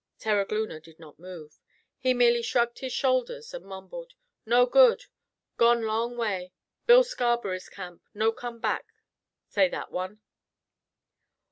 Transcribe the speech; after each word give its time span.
Terogloona 0.17 0.81
did 0.81 0.97
not 0.97 1.19
move. 1.19 1.59
He 1.99 2.15
merely 2.15 2.41
shrugged 2.41 2.79
his 2.79 2.91
shoulders 2.91 3.53
and 3.53 3.63
mumbled: 3.63 4.13
"No 4.47 4.65
good. 4.65 5.05
Gone 5.57 5.83
long 5.83 6.17
way. 6.17 6.53
Bill 6.87 7.03
Scarberry's 7.03 7.69
camp. 7.69 8.01
No 8.11 8.31
come 8.31 8.59
back, 8.59 8.87
say 9.47 9.69
that 9.69 9.91
one." 9.91 10.19